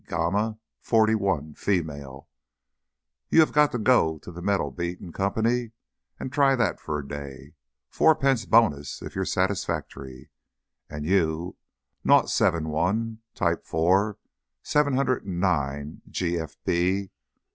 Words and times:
gamma 0.07 0.57
forty 0.79 1.13
one, 1.13 1.53
female; 1.53 2.27
you 3.29 3.39
'ave 3.39 3.67
to 3.67 3.77
go 3.77 4.17
to 4.17 4.31
the 4.31 4.41
Metal 4.41 4.71
beating 4.71 5.11
Company 5.11 5.73
and 6.19 6.33
try 6.33 6.55
that 6.55 6.79
for 6.79 6.97
a 6.97 7.07
day 7.07 7.53
fourpence 7.87 8.45
bonus 8.47 9.03
if 9.03 9.13
ye're 9.15 9.23
satisfactory; 9.25 10.31
and 10.89 11.05
you, 11.05 11.55
nought 12.03 12.31
seven 12.31 12.69
one, 12.69 13.19
type 13.35 13.63
four, 13.63 14.17
seven 14.63 14.95
hundred 14.95 15.23
and 15.23 15.39
nine, 15.39 16.01
g.f. 16.09 16.57